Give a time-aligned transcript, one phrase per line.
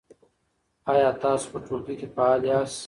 [0.93, 2.77] آیا تاسو په ټولګي کې فعال یاست؟